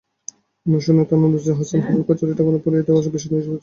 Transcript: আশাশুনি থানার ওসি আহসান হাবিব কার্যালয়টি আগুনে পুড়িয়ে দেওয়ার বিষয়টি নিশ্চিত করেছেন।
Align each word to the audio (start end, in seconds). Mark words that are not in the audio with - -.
আশাশুনি 0.65 1.03
থানার 1.09 1.31
ওসি 1.37 1.49
আহসান 1.53 1.79
হাবিব 1.85 2.03
কার্যালয়টি 2.07 2.41
আগুনে 2.43 2.59
পুড়িয়ে 2.63 2.85
দেওয়ার 2.85 3.03
বিষয়টি 3.05 3.15
নিশ্চিত 3.15 3.31
করেছেন। 3.33 3.55